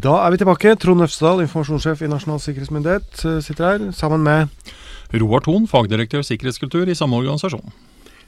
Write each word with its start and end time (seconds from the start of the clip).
Da 0.00 0.14
er 0.24 0.32
vi 0.32 0.38
tilbake. 0.40 0.72
Trond 0.80 1.04
Øfsedal, 1.04 1.42
informasjonssjef 1.44 2.00
i 2.06 2.08
Nasjonal 2.08 2.38
sikkerhetsmyndighet, 2.40 3.10
eh, 3.26 3.40
sitter 3.44 3.66
her 3.66 3.92
sammen 3.92 4.22
med 4.24 4.48
Roar 5.12 5.42
Thon, 5.44 5.66
fagdirektør 5.68 6.22
sikkerhetskultur 6.24 6.88
i 6.88 6.94
samme 6.96 7.18
organisasjon. 7.18 7.72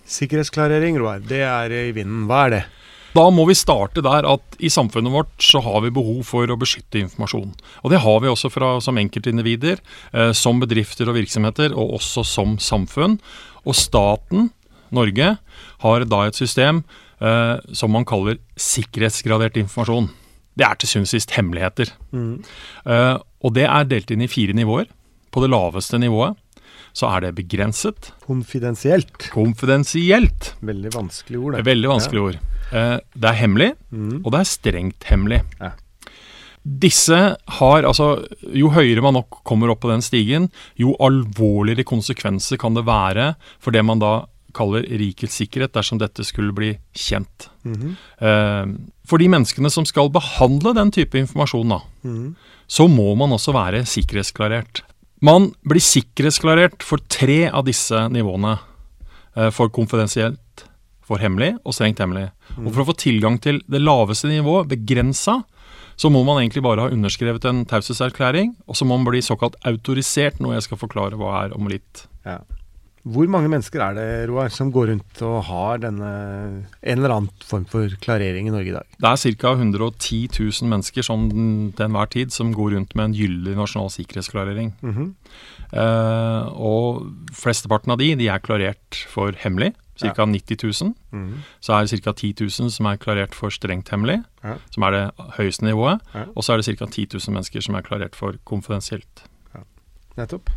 Sikkerhetsklarering, 0.04 0.98
Roar. 1.00 1.20
Det 1.20 1.40
er 1.40 1.70
i 1.70 1.92
vinden. 1.92 2.26
Hva 2.26 2.44
er 2.46 2.50
det? 2.50 2.64
Da 3.14 3.30
må 3.30 3.46
vi 3.46 3.54
starte 3.54 4.02
der 4.02 4.26
at 4.28 4.42
i 4.58 4.68
samfunnet 4.68 5.12
vårt 5.12 5.32
så 5.38 5.62
har 5.62 5.80
vi 5.80 5.90
behov 5.90 6.24
for 6.24 6.44
å 6.44 6.58
beskytte 6.58 7.00
informasjon. 7.00 7.54
Og 7.84 7.90
det 7.90 8.00
har 8.00 8.20
vi 8.20 8.28
også 8.28 8.50
fra, 8.50 8.80
som 8.80 8.96
enkeltindivider, 8.96 9.78
eh, 10.12 10.32
som 10.32 10.60
bedrifter 10.60 11.08
og 11.08 11.14
virksomheter, 11.14 11.72
og 11.72 12.00
også 12.00 12.24
som 12.24 12.58
samfunn. 12.58 13.18
Og 13.64 13.74
staten, 13.74 14.50
Norge, 14.90 15.38
har 15.78 16.04
da 16.04 16.26
et 16.26 16.34
system 16.34 16.84
eh, 17.20 17.60
som 17.72 17.90
man 17.90 18.04
kaller 18.04 18.36
sikkerhetsgradert 18.56 19.56
informasjon. 19.56 20.10
Det 20.58 20.66
er 20.66 20.74
til 20.76 20.88
syvende 20.90 21.08
og 21.08 21.14
sist 21.14 21.30
hemmeligheter. 21.38 21.92
Eh, 22.12 23.18
og 23.42 23.54
det 23.56 23.64
er 23.68 23.84
delt 23.88 24.10
inn 24.12 24.20
i 24.24 24.28
fire 24.30 24.52
nivåer. 24.56 24.86
På 25.32 25.40
det 25.40 25.48
laveste 25.50 25.98
nivået 25.98 26.36
så 26.92 27.08
er 27.08 27.20
det 27.24 27.34
begrenset, 27.38 28.10
Konfidensielt. 28.26 29.30
konfidensielt. 29.32 30.50
Veldig 30.60 30.90
vanskelig 30.92 31.38
ord, 31.40 31.54
Det 31.56 31.64
veldig 31.64 31.88
vanskelig 31.88 32.20
ord. 32.20 32.34
Uh, 32.72 32.98
det 33.16 33.28
er 33.30 33.38
hemmelig, 33.40 33.70
Mm. 33.90 34.20
og 34.24 34.32
det 34.32 34.40
er 34.40 34.44
strengt 34.44 35.04
hemmelig. 35.08 35.40
Ja. 35.60 35.70
Disse 36.64 37.36
har 37.58 37.82
altså 37.82 38.26
Jo 38.54 38.68
høyere 38.70 39.02
man 39.02 39.14
nok 39.14 39.40
kommer 39.44 39.70
opp 39.72 39.80
på 39.80 39.90
den 39.90 40.02
stigen, 40.04 40.50
jo 40.78 40.94
alvorligere 41.00 41.82
konsekvenser 41.84 42.56
kan 42.60 42.74
det 42.74 42.84
være 42.86 43.34
for 43.58 43.70
det 43.72 43.84
man 43.84 43.98
da 43.98 44.26
kaller 44.52 44.82
rikets 44.82 45.36
sikkerhet, 45.40 45.72
dersom 45.72 45.98
dette 45.98 46.24
skulle 46.24 46.52
bli 46.52 46.78
kjent. 46.94 47.48
Mhm. 47.64 47.96
Eh, 48.20 48.66
for 49.06 49.18
de 49.18 49.28
menneskene 49.28 49.70
som 49.70 49.84
skal 49.88 50.10
behandle 50.10 50.74
den 50.74 50.90
type 50.90 51.18
informasjon, 51.18 51.68
da, 51.68 51.80
Mhm. 52.04 52.34
så 52.68 52.88
må 52.88 53.16
man 53.16 53.30
også 53.30 53.52
være 53.52 53.84
sikkerhetsklarert. 53.84 54.82
Man 55.20 55.52
blir 55.64 55.80
sikkerhetsklarert 55.80 56.82
for 56.82 56.98
tre 57.08 57.48
av 57.48 57.64
disse 57.64 57.94
nivåene. 58.10 58.58
eh, 59.36 59.50
For 59.50 59.68
konfidensielt, 59.70 60.38
for 61.02 61.16
hemmelig 61.18 61.58
og 61.64 61.72
strengt 61.72 61.98
hemmelig. 61.98 62.30
Og 62.58 62.72
For 62.74 62.82
å 62.84 62.86
få 62.92 62.96
tilgang 62.96 63.40
til 63.40 63.60
det 63.68 63.80
laveste 63.80 64.28
nivået, 64.28 64.68
begrensa, 64.68 65.44
så 65.96 66.10
må 66.10 66.24
man 66.24 66.42
egentlig 66.42 66.62
bare 66.62 66.80
ha 66.80 66.88
underskrevet 66.88 67.44
en 67.44 67.64
taushetserklæring, 67.64 68.56
og 68.68 68.74
så 68.74 68.84
må 68.84 68.98
man 68.98 69.04
bli 69.04 69.20
såkalt 69.20 69.54
autorisert, 69.64 70.38
noe 70.40 70.54
jeg 70.54 70.62
skal 70.62 70.78
forklare 70.78 71.12
hva 71.16 71.44
er 71.44 71.54
om 71.54 71.66
litt. 71.68 72.06
Ja. 72.26 72.38
Hvor 73.02 73.26
mange 73.26 73.48
mennesker 73.50 73.82
er 73.82 73.96
det, 73.96 74.04
Roar, 74.30 74.46
som 74.54 74.68
går 74.70 74.92
rundt 74.92 75.22
og 75.26 75.40
har 75.48 75.80
denne 75.82 76.10
en 76.86 77.00
eller 77.00 77.10
annen 77.16 77.30
form 77.42 77.64
for 77.66 77.90
klarering 78.04 78.46
i 78.46 78.52
Norge 78.54 78.70
i 78.70 78.74
dag? 78.76 78.86
Det 78.94 79.08
er 79.10 79.34
ca. 79.42 79.54
110 79.58 80.20
000 80.38 80.70
mennesker 80.70 81.02
sånn 81.02 81.24
til 81.74 81.86
enhver 81.88 82.10
tid 82.14 82.30
som 82.30 82.52
går 82.54 82.76
rundt 82.76 82.94
med 82.94 83.08
en 83.10 83.16
gyldig 83.18 83.56
nasjonal 83.58 83.90
sikkerhetsklarering. 83.90 84.70
Mhm. 84.86 85.08
Eh, 85.72 86.46
og 86.54 87.08
flesteparten 87.34 87.90
av 87.90 87.98
de, 87.98 88.12
de 88.20 88.28
er 88.30 88.38
klarert 88.44 89.00
for 89.10 89.34
hemmelig, 89.42 89.72
ca. 89.98 90.22
90 90.22 90.62
000. 90.62 90.92
Mhm. 91.10 91.40
Så 91.60 91.74
er 91.74 91.86
det 91.90 92.02
ca. 92.04 92.12
10 92.14 92.34
000 92.44 92.70
som 92.70 92.86
er 92.86 93.00
klarert 93.02 93.34
for 93.34 93.50
strengt 93.50 93.90
hemmelig, 93.90 94.20
Ja. 94.44 94.54
som 94.70 94.82
er 94.86 94.90
det 94.94 95.02
høyeste 95.40 95.66
nivået. 95.66 95.98
Ja. 96.14 96.24
Og 96.36 96.44
så 96.46 96.52
er 96.54 96.62
det 96.62 96.78
ca. 96.78 96.86
10 96.86 97.08
000 97.18 97.34
mennesker 97.34 97.60
som 97.66 97.74
er 97.74 97.82
klarert 97.82 98.14
for 98.14 98.38
konfidensielt. 98.44 99.24
Nettopp. 100.16 100.50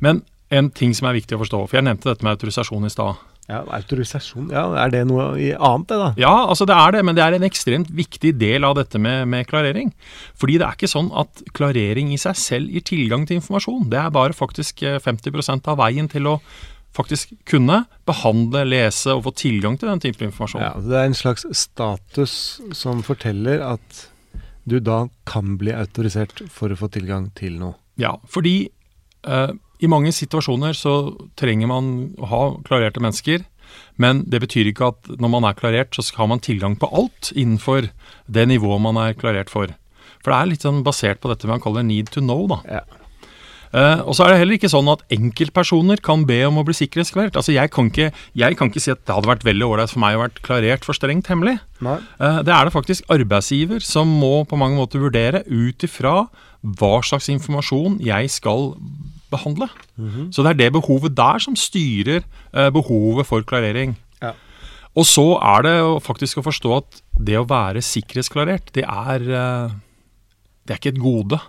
Men 0.00 0.22
en 0.50 0.68
ting 0.70 0.92
som 0.94 1.08
er 1.08 1.16
viktig 1.18 1.36
å 1.36 1.42
forstå, 1.42 1.62
for 1.66 1.78
jeg 1.78 1.86
nevnte 1.88 2.10
dette 2.10 2.26
med 2.26 2.36
autorisasjon 2.36 2.86
i 2.86 2.92
stad. 2.92 3.24
Ja, 3.46 3.60
Autorisasjon, 3.76 4.48
ja, 4.50 4.64
er 4.82 4.90
det 4.90 5.04
noe 5.06 5.28
annet, 5.30 5.86
det 5.86 5.96
da? 6.00 6.08
Ja, 6.18 6.32
altså 6.50 6.66
det 6.66 6.74
er 6.74 6.96
det, 6.96 7.02
men 7.06 7.14
det 7.14 7.22
er 7.22 7.36
en 7.36 7.46
ekstremt 7.46 7.92
viktig 7.94 8.32
del 8.40 8.66
av 8.66 8.74
dette 8.74 8.98
med, 8.98 9.28
med 9.30 9.46
klarering. 9.46 9.92
Fordi 10.34 10.56
det 10.58 10.66
er 10.66 10.74
ikke 10.74 10.90
sånn 10.90 11.12
at 11.14 11.44
klarering 11.54 12.10
i 12.10 12.18
seg 12.18 12.34
selv 12.40 12.74
gir 12.74 12.82
tilgang 12.90 13.22
til 13.28 13.38
informasjon. 13.38 13.84
Det 13.92 14.00
er 14.02 14.10
bare 14.14 14.34
faktisk 14.34 14.82
eh, 14.82 14.98
50% 14.98 15.70
av 15.70 15.78
veien 15.78 16.10
til 16.10 16.26
å 16.26 16.40
faktisk 16.96 17.36
kunne 17.46 17.84
behandle, 18.08 18.64
lese 18.66 19.14
og 19.14 19.26
få 19.28 19.34
tilgang 19.38 19.76
til 19.78 19.92
den 19.92 20.02
type 20.02 20.26
informasjon. 20.26 20.64
Ja, 20.64 20.72
Det 20.82 20.98
er 20.98 21.06
en 21.06 21.14
slags 21.18 21.46
status 21.54 22.34
som 22.74 23.04
forteller 23.06 23.62
at 23.62 24.06
du 24.66 24.80
da 24.82 25.04
kan 25.28 25.54
bli 25.60 25.70
autorisert 25.76 26.42
for 26.50 26.72
å 26.74 26.80
få 26.80 26.90
tilgang 26.90 27.30
til 27.38 27.60
noe. 27.60 27.76
Ja, 28.00 28.16
fordi 28.26 28.56
eh, 29.22 29.54
i 29.80 29.90
mange 29.90 30.12
situasjoner 30.14 30.76
så 30.76 30.96
trenger 31.38 31.70
man 31.70 31.92
å 32.16 32.30
ha 32.30 32.42
klarerte 32.66 33.02
mennesker, 33.02 33.44
men 34.00 34.22
det 34.30 34.42
betyr 34.44 34.70
ikke 34.70 34.92
at 34.92 35.10
når 35.20 35.32
man 35.32 35.48
er 35.48 35.56
klarert, 35.58 35.96
så 35.96 36.04
har 36.16 36.30
man 36.30 36.42
tilgang 36.44 36.76
på 36.80 36.88
alt 36.92 37.32
innenfor 37.34 37.90
det 38.26 38.46
nivået 38.48 38.84
man 38.84 39.00
er 39.00 39.16
klarert 39.18 39.52
for. 39.52 39.72
For 40.22 40.32
det 40.32 40.38
er 40.38 40.52
litt 40.52 40.64
sånn 40.66 40.84
basert 40.86 41.20
på 41.22 41.30
dette 41.32 41.48
man 41.50 41.62
kaller 41.62 41.84
need 41.86 42.12
to 42.14 42.22
know, 42.24 42.46
da. 42.50 42.60
Ja. 42.78 42.84
Uh, 43.76 44.00
og 44.08 44.14
så 44.16 44.24
er 44.24 44.32
det 44.32 44.38
heller 44.40 44.56
ikke 44.56 44.70
sånn 44.72 44.88
at 44.88 45.02
enkeltpersoner 45.12 46.00
kan 46.04 46.22
be 46.28 46.38
om 46.46 46.60
å 46.60 46.64
bli 46.64 46.72
sikkerhetsklarert. 46.78 47.36
Altså 47.36 47.52
jeg 47.52 47.68
kan, 47.74 47.90
ikke, 47.90 48.08
jeg 48.38 48.56
kan 48.56 48.70
ikke 48.70 48.82
si 48.82 48.92
at 48.94 49.02
det 49.04 49.12
hadde 49.16 49.28
vært 49.28 49.44
veldig 49.44 49.66
ålreit 49.66 49.92
for 49.92 50.02
meg 50.04 50.16
å 50.16 50.22
vært 50.22 50.40
klarert 50.46 50.86
for 50.86 50.96
strengt 50.96 51.28
hemmelig. 51.32 51.58
Eh, 51.82 52.38
Det 52.46 52.54
er 52.54 52.68
det 52.68 52.72
faktisk 52.72 53.10
arbeidsgiver 53.12 53.84
som 53.84 54.08
må 54.22 54.46
på 54.48 54.58
mange 54.60 54.78
måter 54.80 55.02
vurdere 55.02 55.42
ut 55.50 55.84
ifra 55.84 56.28
hva 56.62 56.94
slags 57.04 57.28
informasjon 57.32 57.98
jeg 58.06 58.32
skal 58.32 58.72
behandle. 59.36 59.68
Så 60.34 60.42
det 60.42 60.54
er 60.54 60.60
det 60.64 60.72
behovet 60.76 61.16
der 61.16 61.42
som 61.42 61.56
styrer 61.58 62.22
eh, 62.24 62.70
behovet 62.74 63.28
for 63.28 63.46
klarering. 63.46 63.96
Ja. 64.22 64.34
Og 64.96 65.06
så 65.08 65.26
er 65.38 65.66
det 65.66 65.76
faktisk 66.06 66.40
å 66.40 66.46
forstå 66.46 66.76
at 66.76 67.02
det 67.16 67.36
å 67.40 67.48
være 67.48 67.84
sikkerhetsklarert, 67.84 68.72
det 68.76 68.84
er, 68.84 69.26
eh, 69.28 69.76
det 70.64 70.74
er 70.74 70.80
ikke 70.80 70.94
et 70.94 71.02
gode. 71.02 71.40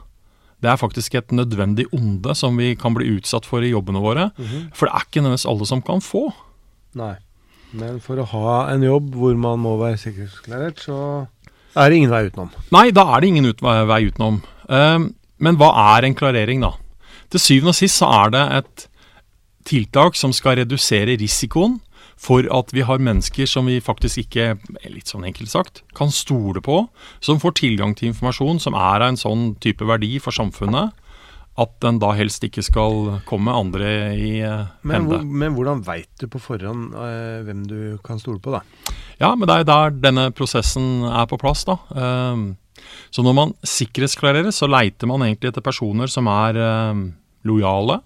Det 0.64 0.72
er 0.72 0.80
faktisk 0.81 1.16
et 1.16 1.31
nødvendig 1.31 1.86
onde 1.94 2.34
som 2.36 2.58
vi 2.58 2.74
kan 2.80 2.96
bli 2.98 3.12
utsatt 3.18 3.46
for 3.46 3.62
i 3.62 3.72
jobbene 3.72 4.02
våre. 4.02 4.31
For 4.74 4.90
det 4.90 4.94
er 4.96 5.06
ikke 5.06 5.22
nødvendigvis 5.22 5.50
alle 5.52 5.68
som 5.69 5.84
kan 5.86 6.02
få. 6.02 6.28
Nei. 6.98 7.16
Men 7.78 8.00
for 8.02 8.19
å 8.22 8.25
ha 8.31 8.54
en 8.72 8.86
jobb 8.86 9.12
hvor 9.19 9.36
man 9.38 9.59
må 9.62 9.75
være 9.78 10.00
sikkerhetsklarert, 10.02 10.81
så 10.88 11.00
er 11.78 11.92
det 11.92 12.00
ingen 12.00 12.14
vei 12.14 12.24
utenom. 12.30 12.52
Nei, 12.74 12.90
da 12.96 13.06
er 13.14 13.22
det 13.22 13.31
ingen 13.31 13.50
ut 13.52 13.62
vei 13.62 14.02
utenom. 14.08 14.40
Ehm, 14.74 15.12
men 15.38 15.59
hva 15.59 15.69
er 15.98 16.08
en 16.08 16.16
klarering, 16.18 16.64
da? 16.64 16.74
Til 17.33 17.43
syvende 17.43 17.73
og 17.73 17.79
sist 17.79 17.99
så 17.99 18.09
er 18.23 18.31
det 18.35 18.45
et 18.61 18.88
tiltak 19.67 20.15
som 20.15 20.31
skal 20.35 20.61
redusere 20.61 21.17
risikoen 21.19 21.79
for 22.17 22.47
at 22.49 22.71
vi 22.73 22.81
har 22.88 23.01
mennesker 23.03 23.45
som 23.49 23.67
vi 23.69 23.77
faktisk 23.83 24.23
ikke, 24.23 24.55
litt 24.89 25.11
sånn 25.11 25.27
enkelt 25.27 25.51
sagt, 25.51 25.83
kan 25.97 26.09
stole 26.13 26.63
på, 26.65 26.88
som 27.21 27.41
får 27.41 27.59
tilgang 27.59 27.93
til 27.97 28.09
informasjon 28.09 28.61
som 28.63 28.77
er 28.77 29.03
av 29.03 29.11
en 29.11 29.19
sånn 29.21 29.51
type 29.61 29.85
verdi 29.85 30.17
for 30.23 30.33
samfunnet, 30.33 30.95
at 31.57 31.71
den 31.81 31.97
da 32.01 32.11
helst 32.17 32.43
ikke 32.45 32.61
skal 32.65 33.19
komme 33.25 33.53
andre 33.53 33.91
i 34.13 34.33
eh, 34.45 34.65
Men, 34.85 35.07
hende. 35.07 35.23
men 35.25 35.55
hvordan 35.55 35.81
veit 35.85 36.09
du 36.21 36.27
på 36.29 36.41
forhånd 36.41 36.94
eh, 36.94 37.39
hvem 37.47 37.63
du 37.69 37.79
kan 38.05 38.21
stole 38.21 38.41
på, 38.41 38.53
da? 38.53 38.61
Ja, 39.17 39.31
men 39.33 39.49
det 39.49 39.63
er 39.63 39.69
der 39.69 39.95
denne 39.97 40.27
prosessen 40.38 41.05
er 41.09 41.25
på 41.29 41.39
plass, 41.41 41.65
da. 41.65 41.79
Ehm, 41.97 42.51
Så 43.11 43.23
når 43.25 43.33
man 43.38 43.53
sikkerhetsklarerer, 43.67 44.51
så 44.55 44.67
leiter 44.69 45.07
man 45.09 45.23
egentlig 45.25 45.53
etter 45.53 45.65
personer 45.65 46.11
som 46.11 46.27
er 46.31 46.59
eh, 46.61 47.01
lojale, 47.47 48.01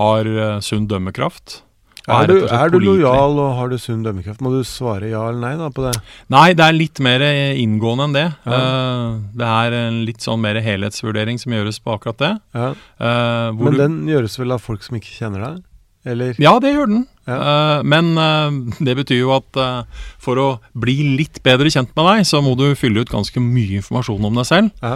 har 0.00 0.26
eh, 0.32 0.58
sunn 0.64 0.86
dømmekraft. 0.90 1.62
Er, 2.06 2.28
du, 2.30 2.44
er 2.46 2.70
du 2.70 2.76
lojal 2.78 3.34
og 3.42 3.56
har 3.58 3.70
du 3.72 3.74
sunn 3.82 4.04
dømmekraft? 4.06 4.38
Må 4.44 4.52
du 4.54 4.60
svare 4.62 5.08
ja 5.10 5.24
eller 5.26 5.40
nei 5.42 5.56
da 5.58 5.66
på 5.74 5.82
det? 5.88 5.96
Nei, 6.30 6.52
det 6.54 6.62
er 6.68 6.76
litt 6.76 7.00
mer 7.02 7.24
eh, 7.26 7.58
inngående 7.58 8.06
enn 8.06 8.14
det. 8.14 8.26
Ja. 8.46 8.58
Uh, 8.62 9.16
det 9.34 9.48
er 9.50 9.74
en 9.80 9.98
litt 10.06 10.22
sånn 10.22 10.38
mer 10.44 10.60
helhetsvurdering 10.62 11.40
som 11.42 11.56
gjøres 11.56 11.80
på 11.82 11.96
akkurat 11.96 12.20
det. 12.22 12.30
Ja. 12.54 12.68
Uh, 13.02 13.50
Men 13.58 13.74
du- 13.74 13.80
den 13.82 13.96
gjøres 14.12 14.38
vel 14.38 14.54
av 14.54 14.62
folk 14.62 14.86
som 14.86 15.00
ikke 15.00 15.16
kjenner 15.18 15.42
deg? 15.48 15.64
Eller? 16.06 16.36
Ja, 16.38 16.54
det 16.62 16.70
gjør 16.72 16.90
den. 16.92 17.04
Ja. 17.26 17.36
Uh, 17.36 17.80
men 17.82 18.12
uh, 18.14 18.76
det 18.86 18.94
betyr 19.00 19.18
jo 19.24 19.32
at 19.34 19.58
uh, 19.58 20.04
for 20.22 20.38
å 20.38 20.48
bli 20.78 20.94
litt 21.18 21.40
bedre 21.46 21.72
kjent 21.72 21.90
med 21.98 22.06
deg, 22.06 22.26
så 22.28 22.38
må 22.44 22.54
du 22.58 22.68
fylle 22.78 23.02
ut 23.02 23.10
ganske 23.10 23.42
mye 23.42 23.80
informasjon 23.80 24.28
om 24.30 24.38
deg 24.38 24.46
selv 24.46 24.84
Ja. 24.84 24.94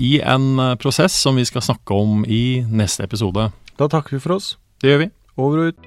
i 0.00 0.16
en 0.24 0.46
prosess 0.80 1.16
som 1.20 1.36
vi 1.36 1.44
skal 1.48 1.64
snakke 1.64 1.96
om 1.96 2.24
i 2.24 2.62
neste 2.64 3.04
episode. 3.04 3.50
Da 3.76 3.90
takker 3.92 4.16
vi 4.16 4.22
for 4.24 4.38
oss. 4.38 4.54
Det 4.80 4.94
gjør 4.94 5.04
vi. 5.04 5.10
Over 5.36 5.60
og 5.66 5.74
ut. 5.74 5.85